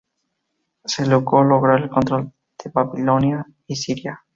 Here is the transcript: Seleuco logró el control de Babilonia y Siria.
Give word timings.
Seleuco 0.83 1.43
logró 1.43 1.77
el 1.77 1.87
control 1.87 2.33
de 2.63 2.71
Babilonia 2.73 3.45
y 3.67 3.75
Siria. 3.75 4.25